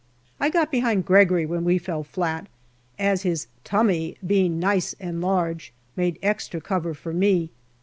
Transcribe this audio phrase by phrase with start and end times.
[0.39, 2.47] I got behind Gregory when we fell flat,
[2.97, 7.51] as his" tummy," being nice and large, made extra cover for me.